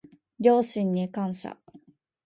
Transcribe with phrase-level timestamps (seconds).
[0.39, 1.57] 両親に感謝